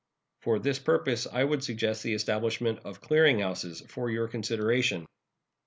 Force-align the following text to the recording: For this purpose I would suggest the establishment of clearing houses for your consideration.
For 0.41 0.57
this 0.57 0.79
purpose 0.79 1.27
I 1.31 1.43
would 1.43 1.63
suggest 1.63 2.01
the 2.01 2.15
establishment 2.15 2.79
of 2.85 3.01
clearing 3.01 3.37
houses 3.37 3.81
for 3.87 4.09
your 4.09 4.27
consideration. 4.27 5.05